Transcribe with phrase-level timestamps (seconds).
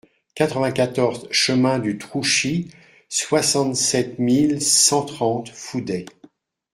[0.33, 2.71] quatre-vingt-quatorze chemin du Trouchy,
[3.07, 6.05] soixante-sept mille cent trente Fouday